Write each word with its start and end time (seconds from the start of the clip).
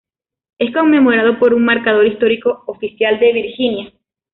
Es 0.57 0.73
conmemorado 0.73 1.37
por 1.37 1.53
un 1.53 1.63
marcador 1.63 2.07
histórico 2.07 2.63
oficial 2.65 3.19
de 3.19 3.33
Virginia. 3.33 3.93